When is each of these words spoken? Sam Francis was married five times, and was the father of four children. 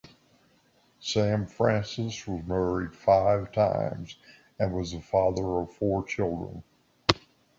Sam 0.99 1.45
Francis 1.45 2.25
was 2.25 2.43
married 2.47 2.95
five 2.95 3.51
times, 3.51 4.17
and 4.57 4.73
was 4.73 4.93
the 4.93 4.99
father 4.99 5.43
of 5.59 5.75
four 5.75 6.03
children. 6.07 6.63